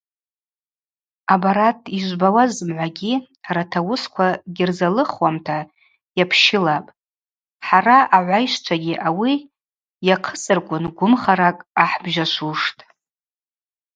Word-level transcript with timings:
Абарат 1.33 1.79
йыжвбауа 1.95 2.43
зымгӏвагьи 2.55 3.13
арат 3.47 3.71
ауысква 3.79 4.27
гьырзалыхуамта 4.55 5.57
йапщылапӏ, 6.17 6.93
хӏара 7.65 7.97
агӏвайщчвагьи 8.15 9.01
ауи 9.07 9.33
йахъысырквын 10.07 10.85
гвымхаракӏ 10.97 11.63
гӏахӏбжьашвуштӏ. 11.75 12.79